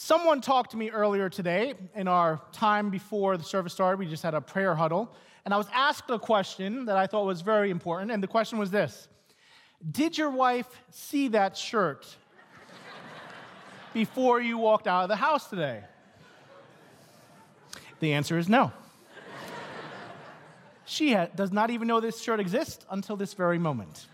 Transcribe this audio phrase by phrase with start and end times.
[0.00, 3.98] Someone talked to me earlier today in our time before the service started.
[3.98, 5.12] We just had a prayer huddle.
[5.44, 8.12] And I was asked a question that I thought was very important.
[8.12, 9.08] And the question was this
[9.90, 12.16] Did your wife see that shirt
[13.92, 15.82] before you walked out of the house today?
[17.98, 18.70] The answer is no.
[20.84, 24.06] She ha- does not even know this shirt exists until this very moment.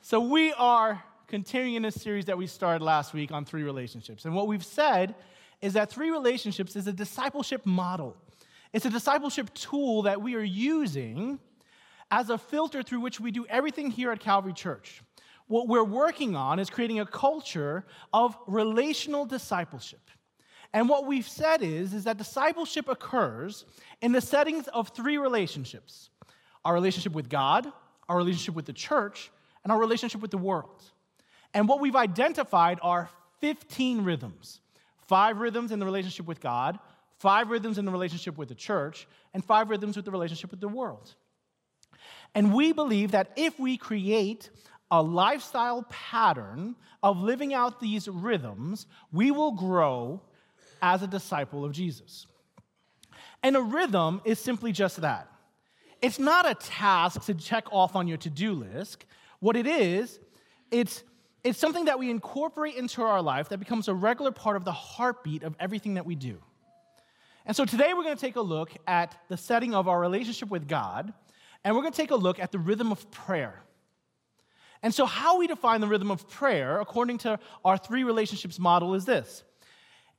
[0.00, 4.24] So, we are continuing in a series that we started last week on three relationships.
[4.24, 5.14] And what we've said
[5.62, 8.16] is that three relationships is a discipleship model,
[8.72, 11.38] it's a discipleship tool that we are using
[12.10, 15.02] as a filter through which we do everything here at Calvary Church.
[15.46, 20.10] What we're working on is creating a culture of relational discipleship.
[20.72, 23.64] And what we've said is, is that discipleship occurs
[24.00, 26.10] in the settings of three relationships
[26.64, 27.72] our relationship with God,
[28.08, 29.30] our relationship with the church,
[29.64, 30.82] and our relationship with the world.
[31.54, 33.08] And what we've identified are
[33.40, 34.60] 15 rhythms
[35.06, 36.78] five rhythms in the relationship with God,
[37.18, 40.60] five rhythms in the relationship with the church, and five rhythms with the relationship with
[40.60, 41.16] the world.
[42.32, 44.50] And we believe that if we create
[44.88, 50.20] a lifestyle pattern of living out these rhythms, we will grow
[50.80, 52.26] as a disciple of Jesus.
[53.42, 55.28] And a rhythm is simply just that.
[56.02, 59.04] It's not a task to check off on your to do list.
[59.40, 60.18] What it is,
[60.70, 61.02] it's
[61.42, 64.72] it's something that we incorporate into our life that becomes a regular part of the
[64.72, 66.38] heartbeat of everything that we do.
[67.46, 70.50] And so today we're going to take a look at the setting of our relationship
[70.50, 71.12] with God,
[71.64, 73.62] and we're going to take a look at the rhythm of prayer.
[74.82, 78.94] And so, how we define the rhythm of prayer, according to our three relationships model,
[78.94, 79.44] is this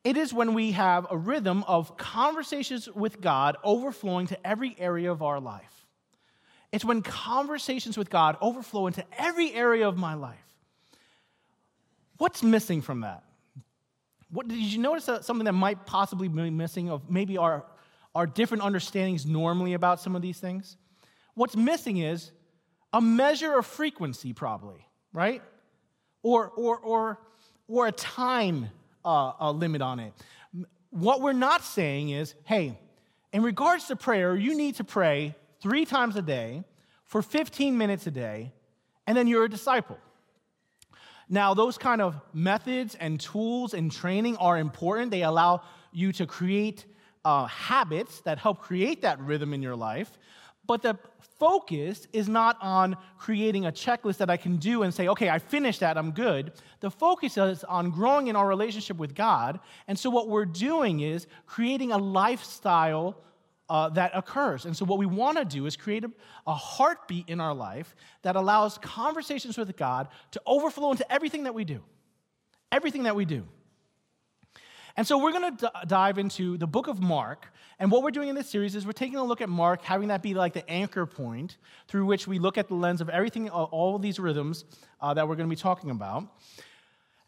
[0.03, 5.11] it is when we have a rhythm of conversations with God overflowing to every area
[5.11, 5.85] of our life.
[6.71, 10.50] It's when conversations with God overflow into every area of my life.
[12.21, 13.23] What's missing from that?
[14.29, 17.65] What, did you notice something that might possibly be missing of maybe our,
[18.13, 20.77] our different understandings normally about some of these things?
[21.33, 22.29] What's missing is
[22.93, 25.41] a measure of frequency, probably, right?
[26.21, 27.19] Or, or, or,
[27.67, 28.69] or a time
[29.03, 30.13] uh, a limit on it.
[30.91, 32.77] What we're not saying is, hey,
[33.33, 36.65] in regards to prayer, you need to pray three times a day
[37.03, 38.53] for 15 minutes a day,
[39.07, 39.97] and then you're a disciple.
[41.33, 45.11] Now, those kind of methods and tools and training are important.
[45.11, 45.61] They allow
[45.93, 46.85] you to create
[47.23, 50.11] uh, habits that help create that rhythm in your life.
[50.67, 50.99] But the
[51.39, 55.39] focus is not on creating a checklist that I can do and say, okay, I
[55.39, 56.51] finished that, I'm good.
[56.81, 59.61] The focus is on growing in our relationship with God.
[59.87, 63.15] And so, what we're doing is creating a lifestyle
[63.71, 64.65] uh, that occurs.
[64.65, 66.11] And so, what we want to do is create a,
[66.45, 71.53] a heartbeat in our life that allows conversations with God to overflow into everything that
[71.53, 71.81] we do.
[72.69, 73.47] Everything that we do.
[74.97, 77.47] And so, we're going to d- dive into the book of Mark.
[77.79, 80.09] And what we're doing in this series is we're taking a look at Mark, having
[80.09, 81.55] that be like the anchor point
[81.87, 84.65] through which we look at the lens of everything, all of these rhythms
[84.99, 86.27] uh, that we're going to be talking about.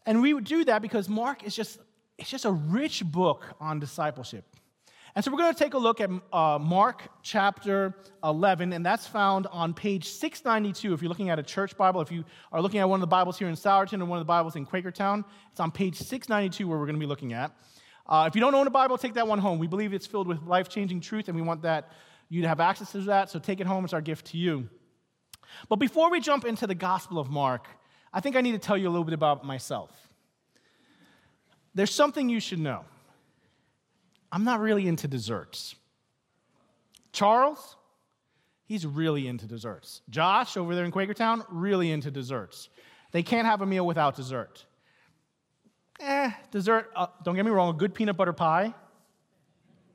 [0.04, 1.80] And we do that because Mark is just,
[2.18, 4.44] it's just a rich book on discipleship.
[5.16, 7.94] And so we're going to take a look at uh, Mark chapter
[8.24, 10.92] 11, and that's found on page 692.
[10.92, 13.06] If you're looking at a church Bible, if you are looking at one of the
[13.06, 16.66] Bibles here in Souderton or one of the Bibles in Quakertown, it's on page 692
[16.66, 17.52] where we're going to be looking at.
[18.08, 19.60] Uh, if you don't own a Bible, take that one home.
[19.60, 21.92] We believe it's filled with life changing truth, and we want that
[22.28, 23.30] you to have access to that.
[23.30, 23.84] So take it home.
[23.84, 24.68] It's our gift to you.
[25.68, 27.68] But before we jump into the Gospel of Mark,
[28.12, 29.92] I think I need to tell you a little bit about myself.
[31.72, 32.84] There's something you should know.
[34.34, 35.76] I'm not really into desserts.
[37.12, 37.76] Charles,
[38.64, 40.00] he's really into desserts.
[40.10, 42.68] Josh, over there in Quakertown, really into desserts.
[43.12, 44.66] They can't have a meal without dessert.
[46.00, 48.74] Eh, dessert, uh, don't get me wrong, a good peanut butter pie,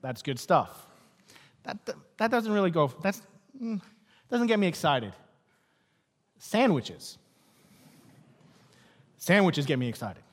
[0.01, 0.88] that's good stuff.
[1.63, 1.77] That,
[2.17, 3.21] that doesn't really go, that's,
[3.61, 3.81] mm,
[4.31, 5.11] doesn't get me excited.
[6.38, 7.17] Sandwiches.
[9.18, 10.24] Sandwiches get me excited.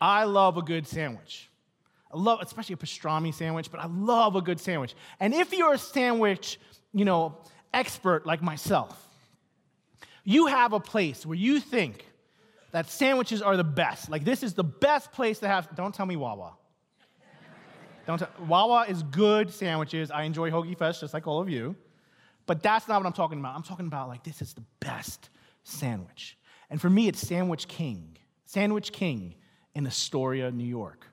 [0.00, 1.48] I love a good sandwich.
[2.12, 4.94] I love, especially a pastrami sandwich, but I love a good sandwich.
[5.20, 6.58] And if you're a sandwich,
[6.92, 7.36] you know,
[7.72, 9.06] expert like myself,
[10.24, 12.06] you have a place where you think
[12.72, 14.10] that sandwiches are the best.
[14.10, 15.74] Like this is the best place to have.
[15.74, 16.54] Don't tell me Wawa.
[18.06, 20.10] Don't tell, Wawa is good sandwiches.
[20.10, 21.76] I enjoy Hoagie Fest just like all of you.
[22.46, 23.54] But that's not what I'm talking about.
[23.54, 25.28] I'm talking about like this is the best
[25.62, 26.38] sandwich.
[26.70, 28.16] And for me, it's Sandwich King.
[28.44, 29.34] Sandwich King
[29.74, 31.06] in Astoria, New York.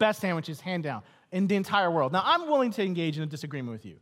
[0.00, 2.10] Best sandwiches, hand down, in the entire world.
[2.10, 3.96] Now, I'm willing to engage in a disagreement with you.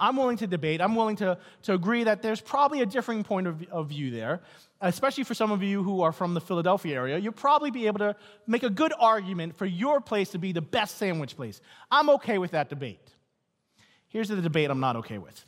[0.00, 0.80] I'm willing to debate.
[0.80, 4.42] I'm willing to, to agree that there's probably a differing point of, of view there,
[4.80, 7.18] especially for some of you who are from the Philadelphia area.
[7.18, 8.16] You'll probably be able to
[8.48, 11.60] make a good argument for your place to be the best sandwich place.
[11.88, 13.14] I'm okay with that debate.
[14.08, 15.44] Here's the debate I'm not okay with.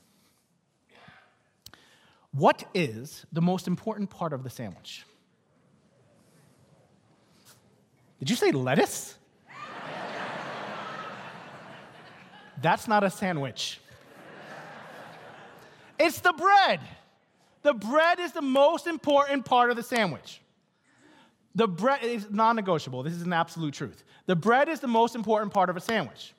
[2.31, 5.05] What is the most important part of the sandwich?
[8.21, 9.17] Did you say lettuce?
[12.61, 13.81] That's not a sandwich.
[15.99, 16.81] It's the bread.
[17.63, 20.41] The bread is the most important part of the sandwich.
[21.55, 23.03] The bread is non negotiable.
[23.03, 24.05] This is an absolute truth.
[24.27, 26.35] The bread is the most important part of a sandwich.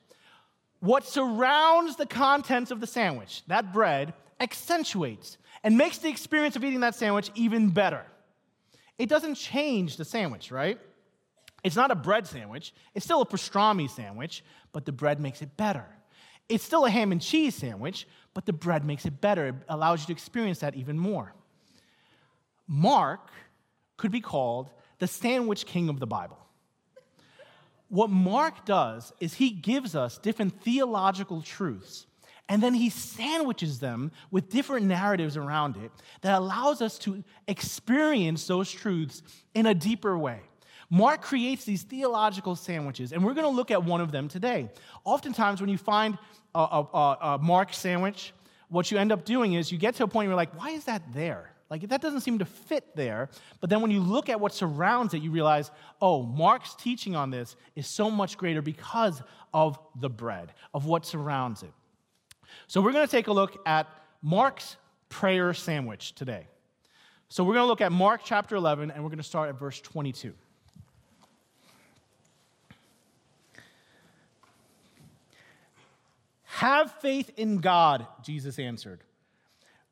[0.80, 6.64] What surrounds the contents of the sandwich, that bread, accentuates and makes the experience of
[6.64, 8.04] eating that sandwich even better.
[8.98, 10.78] It doesn't change the sandwich, right?
[11.64, 12.72] It's not a bread sandwich.
[12.94, 15.84] It's still a pastrami sandwich, but the bread makes it better.
[16.48, 19.48] It's still a ham and cheese sandwich, but the bread makes it better.
[19.48, 21.34] It allows you to experience that even more.
[22.66, 23.30] Mark
[23.96, 26.38] could be called the sandwich king of the Bible.
[27.88, 32.06] What Mark does is he gives us different theological truths
[32.48, 35.92] and then he sandwiches them with different narratives around it
[36.22, 39.22] that allows us to experience those truths
[39.54, 40.40] in a deeper way.
[40.90, 44.70] Mark creates these theological sandwiches, and we're going to look at one of them today.
[45.04, 46.16] Oftentimes, when you find
[46.54, 48.32] a, a, a, Mark sandwich,
[48.68, 50.70] what you end up doing is you get to a point where you're like, why
[50.70, 51.52] is that there?
[51.68, 53.28] Like, that doesn't seem to fit there.
[53.60, 55.70] But then when you look at what surrounds it, you realize,
[56.00, 61.04] oh, Mark's teaching on this is so much greater because of the bread, of what
[61.04, 61.72] surrounds it.
[62.66, 63.86] So we're going to take a look at
[64.22, 64.76] Mark's
[65.10, 66.46] prayer sandwich today.
[67.28, 69.58] So we're going to look at Mark chapter 11, and we're going to start at
[69.58, 70.32] verse 22.
[76.58, 79.04] Have faith in God, Jesus answered.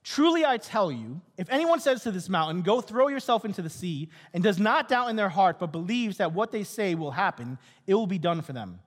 [0.02, 3.70] Truly I tell you, if anyone says to this mountain, Go throw yourself into the
[3.70, 7.12] sea, and does not doubt in their heart, but believes that what they say will
[7.12, 8.80] happen, it will be done for them.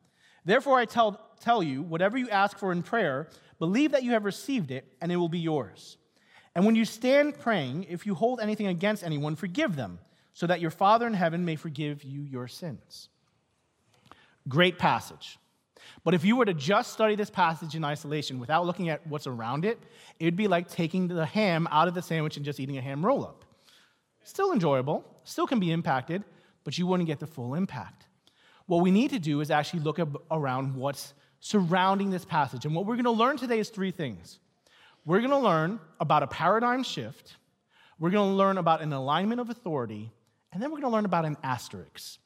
[0.44, 3.30] Therefore I tell, tell you, whatever you ask for in prayer,
[3.60, 5.98] Believe that you have received it, and it will be yours.
[6.56, 10.00] And when you stand praying, if you hold anything against anyone, forgive them,
[10.34, 13.10] so that your Father in heaven may forgive you your sins.
[14.48, 15.38] Great passage.
[16.04, 19.28] But if you were to just study this passage in isolation without looking at what's
[19.28, 19.80] around it,
[20.20, 22.81] it would be like taking the ham out of the sandwich and just eating a
[22.81, 23.46] ham roll up.
[24.24, 26.24] Still enjoyable, still can be impacted,
[26.64, 28.08] but you wouldn't get the full impact.
[28.66, 30.00] What we need to do is actually look
[30.30, 32.66] around what's surrounding this passage.
[32.66, 34.40] And what we're going to learn today is three things.
[35.06, 37.38] We're going to learn about a paradigm shift,
[38.00, 40.12] we're going to learn about an alignment of authority,
[40.54, 42.20] and then we're going to learn about an asterisk.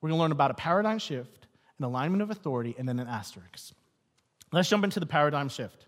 [0.00, 1.39] We're going to learn about a paradigm shift,
[1.80, 3.72] an alignment of authority, and then an asterisk.
[4.52, 5.86] Let's jump into the paradigm shift.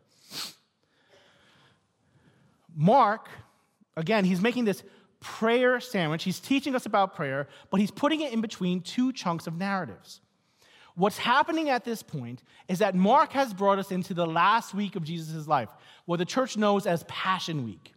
[2.75, 3.29] Mark,
[3.97, 4.83] again, he's making this
[5.21, 6.25] prayer sandwich.
[6.25, 10.21] He's teaching us about prayer, but he's putting it in between two chunks of narratives.
[10.95, 14.97] What's happening at this point is that Mark has brought us into the last week
[14.97, 15.71] of Jesus' life,
[16.07, 17.95] what the church knows as Passion Week.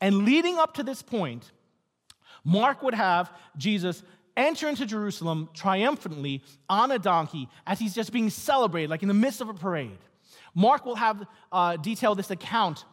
[0.00, 1.50] And leading up to this point,
[2.44, 4.02] Mark would have Jesus
[4.38, 9.14] enter into Jerusalem triumphantly on a donkey as he's just being celebrated, like in the
[9.14, 9.98] midst of a parade.
[10.54, 12.84] Mark will have uh, detail this account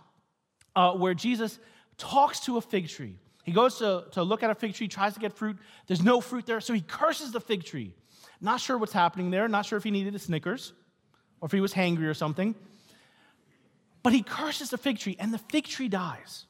[0.76, 1.60] uh, where Jesus
[1.98, 3.18] talks to a fig tree.
[3.44, 5.58] He goes to, to look at a fig tree, tries to get fruit.
[5.88, 7.94] There's no fruit there, so he curses the fig tree.
[8.42, 10.74] Not sure what's happening there, not sure if he needed a Snickers
[11.40, 12.56] or if he was hangry or something.
[14.04, 16.46] But he curses the fig tree, and the fig tree dies.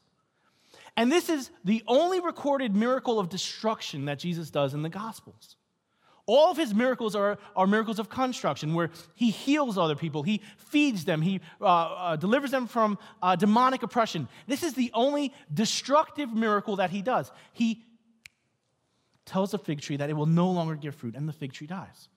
[0.96, 5.56] And this is the only recorded miracle of destruction that Jesus does in the Gospels.
[6.26, 10.42] All of his miracles are, are miracles of construction, where he heals other people, he
[10.56, 14.26] feeds them, he uh, uh, delivers them from uh, demonic oppression.
[14.48, 17.30] This is the only destructive miracle that he does.
[17.52, 17.84] He
[19.24, 21.68] tells the fig tree that it will no longer give fruit, and the fig tree
[21.68, 22.08] dies.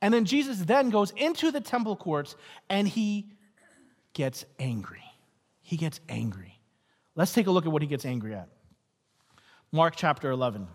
[0.00, 2.34] And then Jesus then goes into the temple courts
[2.68, 3.30] and he
[4.14, 5.04] gets angry.
[5.62, 6.61] He gets angry.
[7.14, 8.48] Let's take a look at what he gets angry at.
[9.70, 10.66] Mark chapter 11,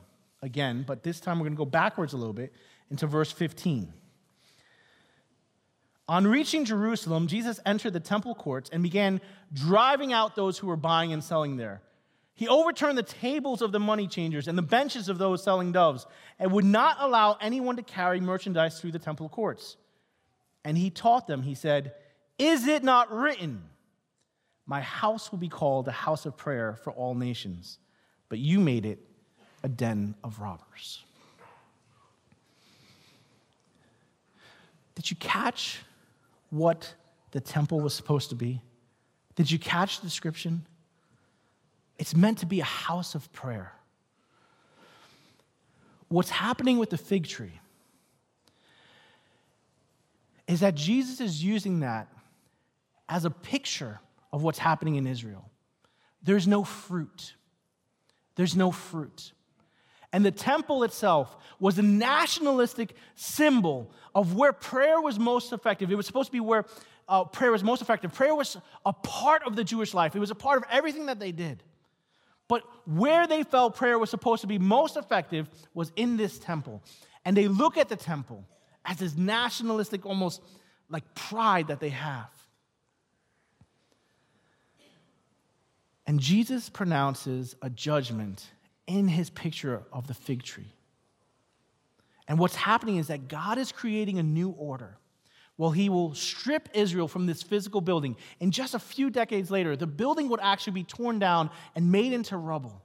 [0.42, 2.54] again, but this time we're going to go backwards a little bit
[2.90, 3.94] into verse 15.
[6.10, 9.20] On reaching Jerusalem, Jesus entered the temple courts and began
[9.52, 11.82] driving out those who were buying and selling there.
[12.34, 16.06] He overturned the tables of the money changers and the benches of those selling doves
[16.40, 19.76] and would not allow anyone to carry merchandise through the temple courts.
[20.64, 21.94] And he taught them, he said,
[22.38, 23.64] Is it not written,
[24.68, 27.80] My house will be called a house of prayer for all nations,
[28.28, 29.00] but you made it
[29.64, 31.04] a den of robbers?
[34.96, 35.80] Did you catch
[36.50, 36.94] what
[37.32, 38.62] the temple was supposed to be?
[39.36, 40.66] Did you catch the description?
[41.98, 43.72] It's meant to be a house of prayer.
[46.10, 47.60] What's happening with the fig tree
[50.48, 52.08] is that Jesus is using that
[53.10, 54.00] as a picture
[54.38, 55.50] of what's happening in Israel.
[56.22, 57.34] There's no fruit.
[58.36, 59.34] There's no fruit.
[60.14, 65.92] And the temple itself was a nationalistic symbol of where prayer was most effective.
[65.92, 66.66] It was supposed to be where
[67.10, 68.14] uh, prayer was most effective.
[68.14, 71.20] Prayer was a part of the Jewish life, it was a part of everything that
[71.20, 71.64] they did.
[72.48, 76.84] But where they felt prayer was supposed to be most effective was in this temple.
[77.26, 78.46] And they look at the temple
[78.86, 80.42] as this nationalistic, almost
[80.90, 82.30] like pride that they have.
[86.08, 88.50] And Jesus pronounces a judgment
[88.88, 90.72] in his picture of the fig tree.
[92.30, 94.98] And what's happening is that God is creating a new order.
[95.58, 98.16] Well, he will strip Israel from this physical building.
[98.40, 102.14] And just a few decades later, the building would actually be torn down and made
[102.14, 102.82] into rubble.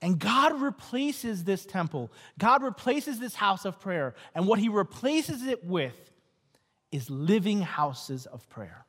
[0.00, 4.14] And God replaces this temple, God replaces this house of prayer.
[4.34, 6.12] And what he replaces it with
[6.92, 8.86] is living houses of prayer.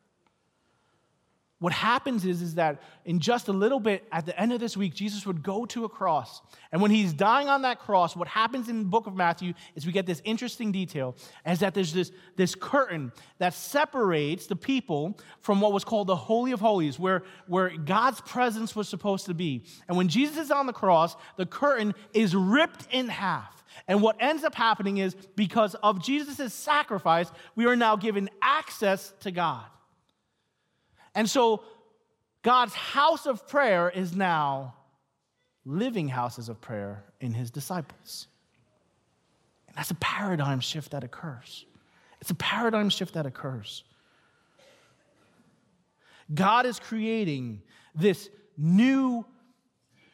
[1.59, 4.75] What happens is, is that in just a little bit, at the end of this
[4.75, 6.41] week, Jesus would go to a cross.
[6.73, 9.85] And when he's dying on that cross, what happens in the book of Matthew is
[9.85, 15.17] we get this interesting detail is that there's this, this curtain that separates the people
[15.39, 19.33] from what was called the Holy of Holies, where, where God's presence was supposed to
[19.33, 19.63] be.
[19.87, 23.63] And when Jesus is on the cross, the curtain is ripped in half.
[23.87, 29.13] And what ends up happening is because of Jesus' sacrifice, we are now given access
[29.21, 29.65] to God.
[31.15, 31.63] And so
[32.43, 34.75] God's house of prayer is now
[35.65, 38.27] living houses of prayer in his disciples.
[39.67, 41.65] And that's a paradigm shift that occurs.
[42.21, 43.83] It's a paradigm shift that occurs.
[46.33, 47.61] God is creating
[47.93, 49.25] this new,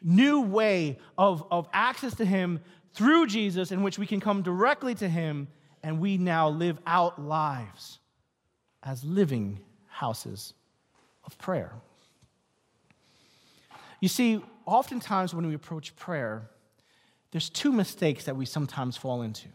[0.02, 2.60] new way of, of access to Him
[2.94, 5.48] through Jesus in which we can come directly to Him
[5.82, 7.98] and we now live out lives
[8.82, 10.54] as living houses
[11.24, 11.72] of prayer.
[14.00, 16.50] You see, oftentimes when we approach prayer,
[17.30, 19.48] there's two mistakes that we sometimes fall into.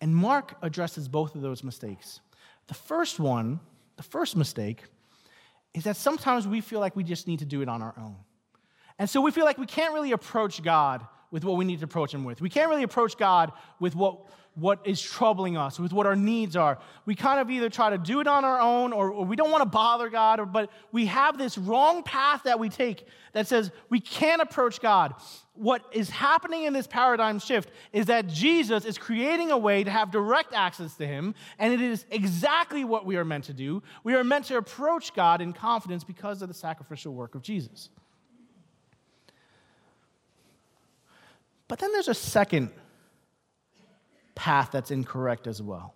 [0.00, 2.20] And Mark addresses both of those mistakes.
[2.68, 3.60] The first one,
[3.96, 4.84] the first mistake,
[5.74, 8.16] is that sometimes we feel like we just need to do it on our own.
[8.98, 11.84] And so we feel like we can't really approach God with what we need to
[11.84, 12.40] approach Him with.
[12.40, 14.18] We can't really approach God with what
[14.56, 16.78] what is troubling us, with what our needs are.
[17.04, 19.50] We kind of either try to do it on our own or, or we don't
[19.50, 23.46] want to bother God, or, but we have this wrong path that we take that
[23.46, 25.14] says we can't approach God.
[25.52, 29.90] What is happening in this paradigm shift is that Jesus is creating a way to
[29.90, 33.82] have direct access to Him, and it is exactly what we are meant to do.
[34.04, 37.90] We are meant to approach God in confidence because of the sacrificial work of Jesus.
[41.68, 42.70] But then there's a second
[44.36, 45.94] path that's incorrect as well.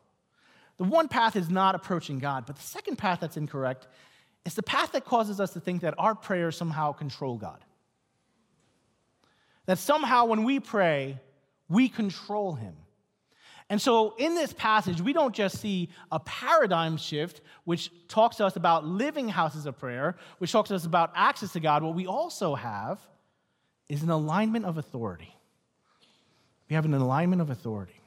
[0.78, 3.86] The one path is not approaching God, but the second path that's incorrect
[4.44, 7.62] is the path that causes us to think that our prayers somehow control God.
[9.66, 11.20] That somehow when we pray,
[11.68, 12.74] we control Him.
[13.68, 18.46] And so in this passage, we don't just see a paradigm shift, which talks to
[18.46, 21.84] us about living houses of prayer, which talks to us about access to God.
[21.84, 22.98] What we also have
[23.88, 25.36] is an alignment of authority.
[26.68, 27.99] We have an alignment of authority.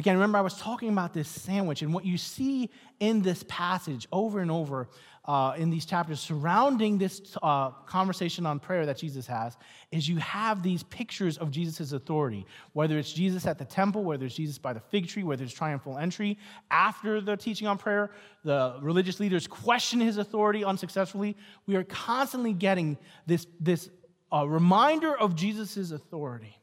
[0.00, 4.08] Again, remember, I was talking about this sandwich, and what you see in this passage
[4.10, 4.88] over and over
[5.26, 9.58] uh, in these chapters surrounding this uh, conversation on prayer that Jesus has
[9.92, 14.24] is you have these pictures of Jesus' authority, whether it's Jesus at the temple, whether
[14.24, 16.38] it's Jesus by the fig tree, whether it's triumphal entry.
[16.70, 18.10] After the teaching on prayer,
[18.42, 21.36] the religious leaders question his authority unsuccessfully.
[21.66, 23.90] We are constantly getting this, this
[24.32, 26.56] uh, reminder of Jesus' authority.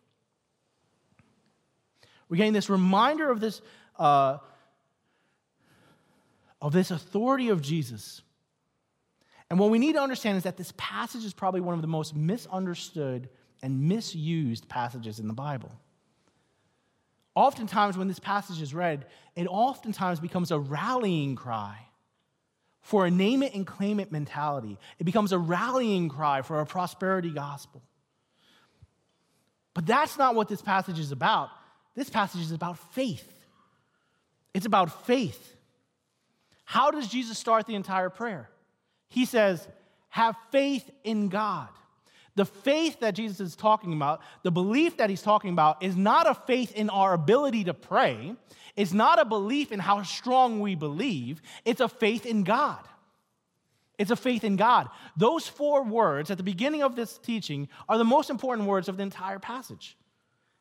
[2.29, 3.62] We're getting this reminder of this,
[3.98, 4.38] uh,
[6.62, 8.22] of this authority of Jesus.
[9.50, 11.88] And what we need to understand is that this passage is probably one of the
[11.88, 13.29] most misunderstood
[13.62, 15.72] and misused passages in the Bible.
[17.34, 19.05] Oftentimes, when this passage is read,
[19.36, 21.77] it oftentimes becomes a rallying cry
[22.81, 24.77] for a name it and claim it mentality.
[24.98, 27.84] It becomes a rallying cry for a prosperity gospel.
[29.74, 31.50] But that's not what this passage is about.
[31.98, 33.27] This passage is about faith.
[34.54, 35.56] It's about faith.
[36.63, 38.50] How does Jesus start the entire prayer?
[39.10, 39.68] He says,
[40.10, 41.70] Have faith in God.
[42.36, 46.30] The faith that Jesus is talking about, the belief that he's talking about, is not
[46.30, 48.36] a faith in our ability to pray.
[48.75, 51.42] It's not a belief in how strong we believe.
[51.66, 52.88] It's a faith in God.
[53.98, 54.89] It's a faith in God.
[55.16, 58.98] Those four words at the beginning of this teaching are the most important words of
[58.98, 59.98] the entire passage.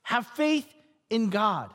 [0.04, 0.66] Have faith
[1.10, 1.72] in God.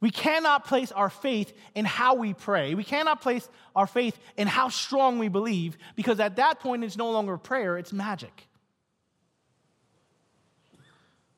[0.00, 2.74] We cannot place our faith in how we pray.
[2.74, 6.96] We cannot place our faith in how strong we believe because at that point it's
[6.96, 8.46] no longer prayer, it's magic.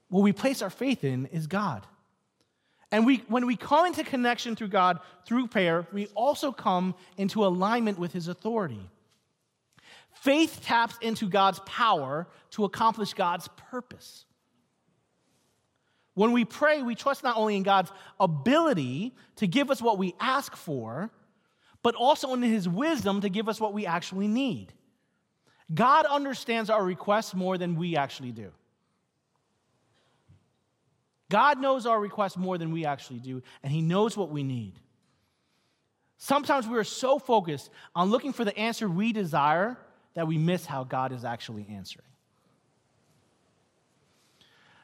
[0.08, 1.86] What we place our faith in is God.
[2.92, 7.46] And we, when we come into connection through God through prayer, we also come into
[7.46, 8.90] alignment with His authority.
[10.12, 14.24] Faith taps into God's power to accomplish God's purpose.
[16.20, 20.14] When we pray, we trust not only in God's ability to give us what we
[20.20, 21.10] ask for,
[21.82, 24.74] but also in His wisdom to give us what we actually need.
[25.72, 28.52] God understands our requests more than we actually do.
[31.30, 34.74] God knows our requests more than we actually do, and He knows what we need.
[36.18, 39.78] Sometimes we are so focused on looking for the answer we desire
[40.12, 42.09] that we miss how God is actually answering.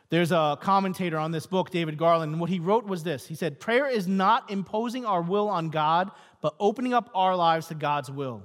[0.09, 3.35] There's a commentator on this book, David Garland, and what he wrote was this He
[3.35, 6.11] said, Prayer is not imposing our will on God,
[6.41, 8.43] but opening up our lives to God's will.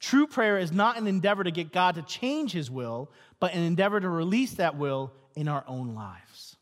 [0.00, 3.62] True prayer is not an endeavor to get God to change his will, but an
[3.62, 6.56] endeavor to release that will in our own lives.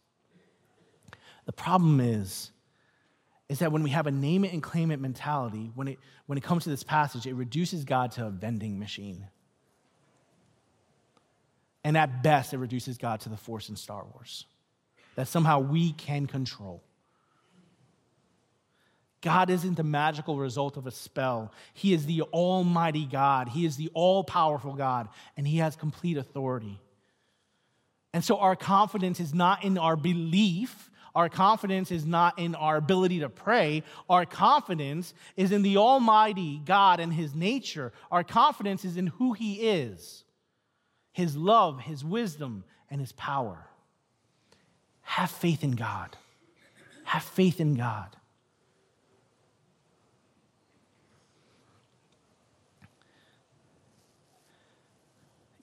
[1.47, 2.51] The problem is,
[3.49, 6.37] is that when we have a name it and claim it mentality, when it, when
[6.37, 9.27] it comes to this passage, it reduces God to a vending machine.
[11.83, 14.47] And at best, it reduces God to the Force in Star Wars
[15.17, 16.83] that somehow we can control.
[19.23, 21.53] God isn't the magical result of a spell.
[21.75, 23.49] He is the Almighty God.
[23.49, 26.81] He is the all powerful God, and He has complete authority.
[28.13, 30.91] And so our confidence is not in our belief.
[31.15, 33.83] Our confidence is not in our ability to pray.
[34.09, 37.93] Our confidence is in the Almighty God and His nature.
[38.11, 40.25] Our confidence is in who He is
[41.21, 43.67] his love, his wisdom, and his power.
[45.03, 46.17] Have faith in God.
[47.05, 48.17] Have faith in God.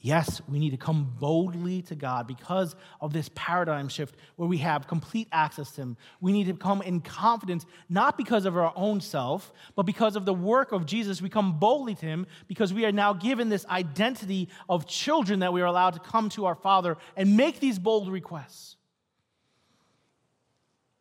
[0.07, 4.59] Yes, we need to come boldly to God because of this paradigm shift where we
[4.59, 5.97] have complete access to Him.
[6.21, 10.23] We need to come in confidence, not because of our own self, but because of
[10.23, 11.21] the work of Jesus.
[11.21, 15.51] We come boldly to Him because we are now given this identity of children that
[15.51, 18.77] we are allowed to come to our Father and make these bold requests.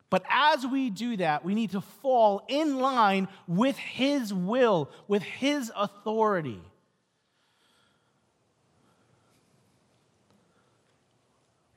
[0.09, 5.23] But as we do that, we need to fall in line with His will, with
[5.23, 6.59] His authority.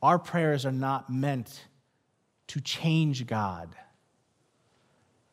[0.03, 1.67] Our prayers are not meant
[2.49, 3.75] to change God,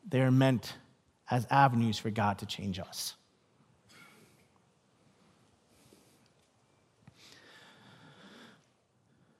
[0.07, 0.73] they're meant
[1.29, 3.15] as avenues for God to change us.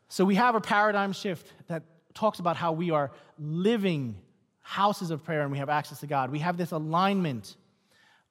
[0.10, 1.84] So we have a paradigm shift that
[2.16, 4.18] talks about how we are living
[4.62, 6.32] houses of prayer and we have access to God.
[6.32, 7.56] We have this alignment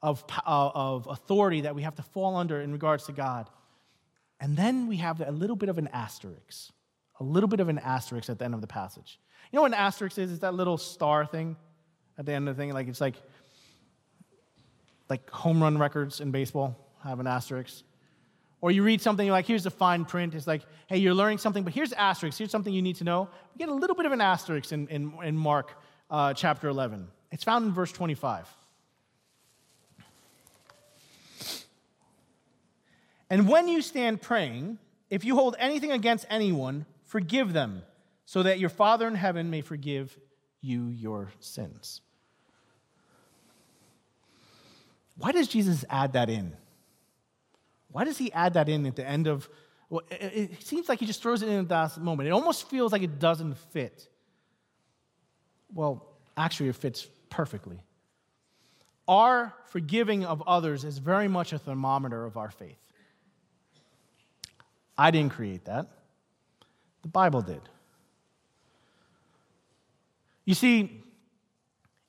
[0.03, 3.49] of, uh, of authority that we have to fall under in regards to God.
[4.41, 6.73] And then we have a little bit of an asterisk
[7.21, 9.19] a little bit of an asterisk at the end of the passage.
[9.51, 10.31] You know what an asterisk is?
[10.31, 11.57] It's that little star thing
[12.19, 12.73] at the end of the thing.
[12.73, 13.17] Like it's like
[15.09, 17.85] like home run records in baseball have an asterisk.
[18.61, 20.35] Or you read something like, here's the fine print.
[20.35, 22.39] It's like, hey, you're learning something, but here's asterisk.
[22.39, 23.29] Here's something you need to know.
[23.55, 25.73] We get a little bit of an asterisk in, in, in Mark
[26.11, 27.07] uh, chapter 11.
[27.31, 28.49] It's found in verse 25.
[33.29, 34.79] And when you stand praying,
[35.11, 37.81] if you hold anything against anyone, Forgive them,
[38.27, 40.15] so that your Father in heaven may forgive
[40.61, 42.03] you your sins.
[45.17, 46.53] Why does Jesus add that in?
[47.91, 49.49] Why does he add that in at the end of?
[49.89, 52.29] Well, it, seems like he just throws it in at that moment.
[52.29, 54.07] It almost feels like it doesn't fit.
[55.73, 57.81] Well, actually, it fits perfectly.
[59.09, 62.93] Our forgiving of others is very much a thermometer of our faith.
[64.99, 65.96] I didn't create that.
[67.07, 67.61] The Bible did.
[70.45, 71.05] You see,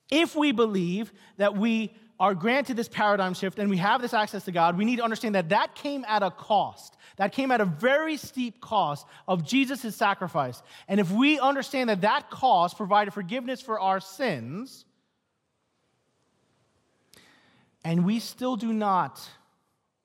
[0.09, 4.45] if we believe that we are granted this paradigm shift and we have this access
[4.45, 6.97] to God, we need to understand that that came at a cost.
[7.17, 10.63] That came at a very steep cost of Jesus' sacrifice.
[10.87, 14.83] And if we understand that that cost provided forgiveness for our sins,
[17.83, 19.21] and we still do not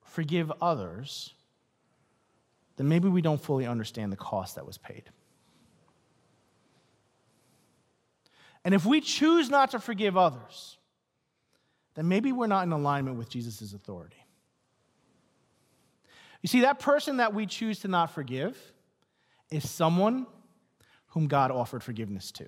[0.04, 1.32] forgive others,
[2.76, 5.04] then maybe we don't fully understand the cost that was paid.
[8.64, 10.78] And if we choose not to forgive others,
[11.94, 14.16] then maybe we're not in alignment with Jesus' authority.
[16.42, 18.56] You see, that person that we choose to not forgive
[19.50, 20.26] is someone
[21.08, 22.46] whom God offered forgiveness to.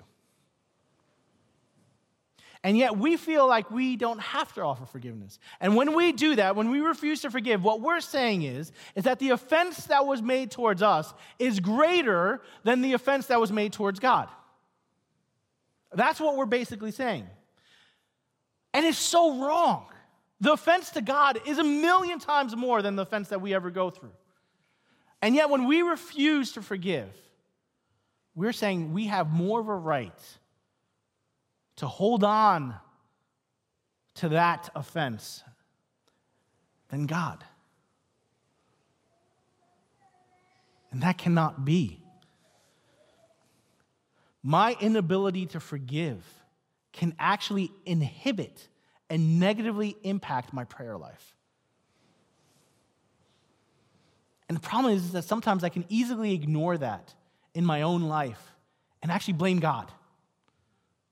[2.64, 5.38] And yet we feel like we don't have to offer forgiveness.
[5.60, 9.04] And when we do that, when we refuse to forgive, what we're saying is, is
[9.04, 13.52] that the offense that was made towards us is greater than the offense that was
[13.52, 14.30] made towards God.
[15.92, 17.26] That's what we're basically saying.
[18.72, 19.86] And it's so wrong.
[20.40, 23.70] The offense to God is a million times more than the offense that we ever
[23.70, 24.12] go through.
[25.20, 27.10] And yet, when we refuse to forgive,
[28.34, 30.12] we're saying we have more of a right
[31.76, 32.74] to hold on
[34.14, 35.42] to that offense
[36.88, 37.44] than God.
[40.92, 42.00] And that cannot be.
[44.42, 46.22] My inability to forgive
[46.92, 48.68] can actually inhibit
[49.10, 51.34] and negatively impact my prayer life.
[54.48, 57.14] And the problem is that sometimes I can easily ignore that
[57.54, 58.52] in my own life
[59.02, 59.90] and actually blame God.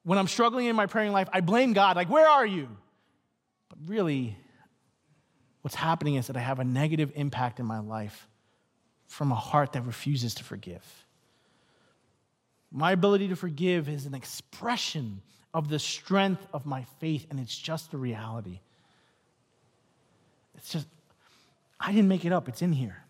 [0.04, 2.68] When I'm struggling in my praying life, I blame God, like, where are you?
[3.68, 4.36] But really,
[5.62, 8.28] what's happening is that I have a negative impact in my life
[9.06, 10.84] from a heart that refuses to forgive.
[12.70, 15.20] My ability to forgive is an expression
[15.54, 18.60] of the strength of my faith, and it's just the reality.
[20.56, 20.88] It's just,
[21.78, 23.04] I didn't make it up, it's in here.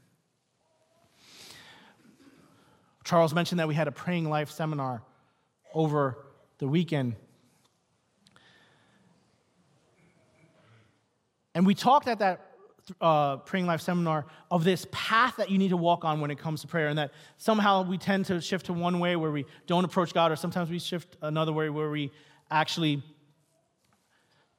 [3.04, 5.02] Charles mentioned that we had a praying life seminar
[5.74, 6.18] over
[6.62, 7.16] the weekend.
[11.56, 12.52] And we talked at that
[13.00, 16.38] uh, Praying Life seminar of this path that you need to walk on when it
[16.38, 19.44] comes to prayer, and that somehow we tend to shift to one way where we
[19.66, 22.12] don't approach God, or sometimes we shift another way where we
[22.48, 23.02] actually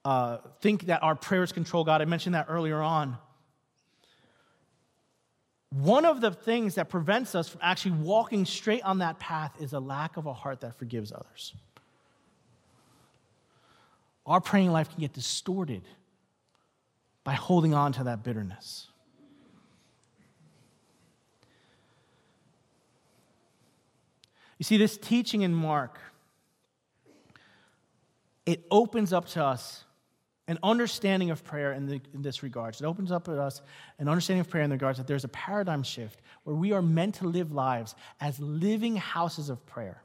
[0.03, 2.01] uh, think that our prayers control God.
[2.01, 3.17] I mentioned that earlier on.
[5.69, 9.71] One of the things that prevents us from actually walking straight on that path is
[9.71, 11.53] a lack of a heart that forgives others.
[14.25, 15.83] Our praying life can get distorted
[17.23, 18.88] by holding on to that bitterness.
[24.57, 25.99] You see, this teaching in Mark,
[28.45, 29.83] it opens up to us
[30.47, 32.81] an understanding of prayer in, the, in this regards.
[32.81, 33.62] It opens up to us
[33.97, 36.81] an understanding of prayer in the regards that there's a paradigm shift where we are
[36.81, 40.03] meant to live lives as living houses of prayer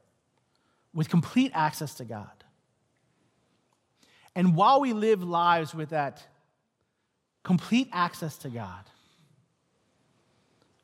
[0.95, 2.38] with complete access to God.
[4.39, 6.23] And while we live lives with that
[7.43, 8.85] complete access to God,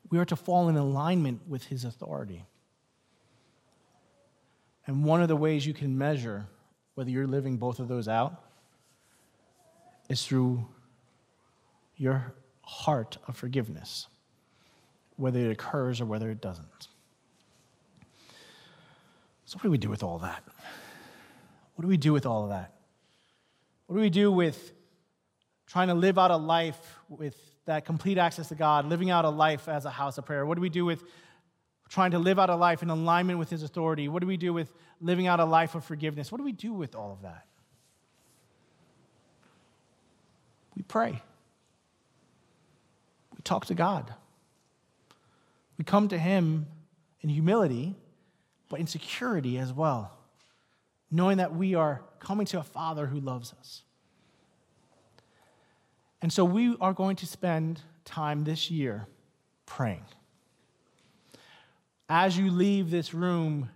[0.09, 2.43] we are to fall in alignment with His authority.
[4.85, 6.47] And one of the ways you can measure
[6.95, 8.43] whether you're living both of those out
[10.09, 10.67] is through
[11.95, 14.07] your heart of forgiveness,
[15.15, 16.89] whether it occurs or whether it doesn't.
[19.45, 20.43] So, what do we do with all that?
[21.75, 22.74] What do we do with all of that?
[23.87, 24.73] What do we do with
[25.67, 29.29] trying to live out a life with that complete access to God, living out a
[29.29, 30.45] life as a house of prayer?
[30.45, 31.03] What do we do with
[31.89, 34.07] trying to live out a life in alignment with His authority?
[34.07, 36.31] What do we do with living out a life of forgiveness?
[36.31, 37.45] What do we do with all of that?
[40.75, 41.21] We pray.
[43.35, 44.13] We talk to God.
[45.77, 46.67] We come to Him
[47.21, 47.95] in humility,
[48.69, 50.11] but in security as well,
[51.11, 53.83] knowing that we are coming to a Father who loves us.
[56.21, 59.07] And so we are going to spend time this year
[59.67, 60.05] praying.
[62.09, 63.69] As you leave this room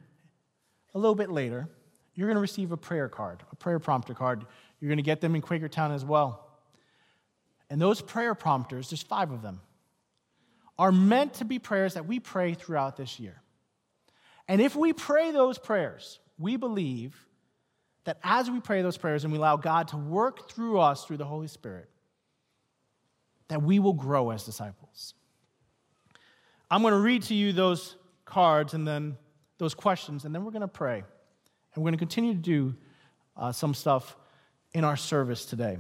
[0.95, 1.69] a little bit later,
[2.15, 4.45] you're going to receive a prayer card, a prayer prompter card.
[4.79, 6.47] You're going to get them in Quakertown as well.
[7.69, 9.61] And those prayer prompters, there's five of them,
[10.79, 13.43] are meant to be prayers that we pray throughout this year.
[14.47, 17.15] And if we pray those prayers, we believe
[18.09, 21.17] that as we pray those prayers and we allow God to work through us through
[21.17, 21.87] the Holy Spirit,
[23.49, 25.13] that we will grow as disciples.
[26.71, 29.15] I'm going to read to you those cards and then
[29.59, 30.95] those questions, and then we're going to pray.
[30.95, 32.75] And we're going to continue to do
[33.37, 34.17] uh, some stuff
[34.73, 35.77] in our service today.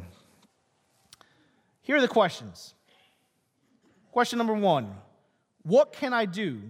[1.81, 2.75] Here are the questions.
[4.11, 4.93] Question number one
[5.63, 6.61] What can I do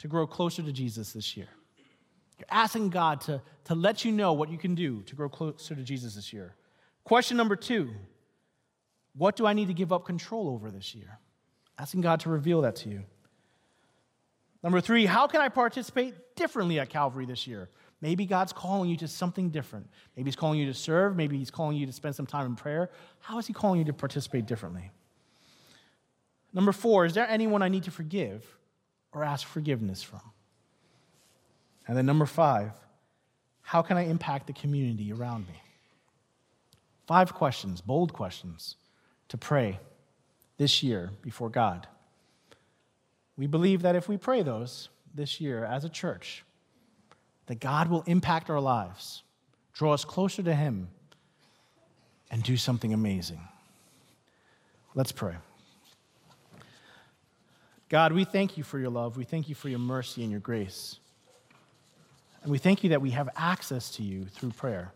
[0.00, 1.48] to grow closer to Jesus this year?
[2.38, 5.74] You're asking God to, to let you know what you can do to grow closer
[5.74, 6.54] to Jesus this year.
[7.04, 7.90] Question number two
[9.14, 11.18] What do I need to give up control over this year?
[11.78, 13.04] Asking God to reveal that to you.
[14.62, 17.68] Number three, how can I participate differently at Calvary this year?
[18.00, 19.88] Maybe God's calling you to something different.
[20.16, 21.16] Maybe He's calling you to serve.
[21.16, 22.90] Maybe He's calling you to spend some time in prayer.
[23.20, 24.90] How is He calling you to participate differently?
[26.52, 28.44] Number four, is there anyone I need to forgive
[29.12, 30.20] or ask forgiveness from?
[31.92, 32.72] And then number five,
[33.60, 35.60] how can I impact the community around me?
[37.06, 38.76] Five questions, bold questions,
[39.28, 39.78] to pray
[40.56, 41.86] this year before God.
[43.36, 46.44] We believe that if we pray those this year as a church,
[47.44, 49.22] that God will impact our lives,
[49.74, 50.88] draw us closer to Him,
[52.30, 53.46] and do something amazing.
[54.94, 55.34] Let's pray.
[57.90, 59.18] God, we thank you for your love.
[59.18, 60.98] We thank you for your mercy and your grace.
[62.42, 64.92] And we thank you that we have access to you through prayer.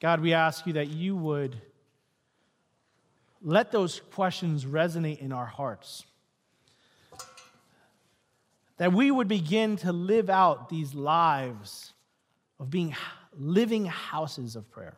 [0.00, 1.56] God, we ask you that you would
[3.40, 6.04] let those questions resonate in our hearts.
[8.76, 11.92] That we would begin to live out these lives
[12.60, 12.94] of being
[13.38, 14.96] living houses of prayer.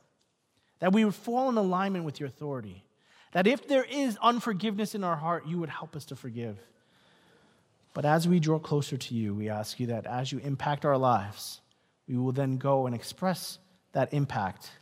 [0.81, 2.85] That we would fall in alignment with your authority.
[3.33, 6.59] That if there is unforgiveness in our heart, you would help us to forgive.
[7.94, 10.98] But as we draw closer to you, we ask you that as you impact our
[10.98, 11.61] lives,
[12.09, 13.59] we will then go and express
[13.92, 14.72] that impact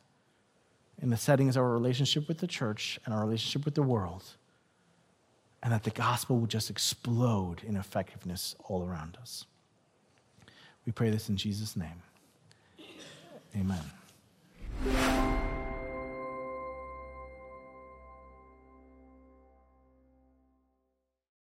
[1.01, 4.25] in the settings of our relationship with the church and our relationship with the world,
[5.63, 9.45] and that the gospel will just explode in effectiveness all around us.
[10.87, 12.03] We pray this in Jesus' name.
[13.55, 15.22] Amen.